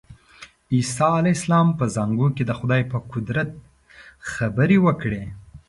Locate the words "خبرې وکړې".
4.31-5.23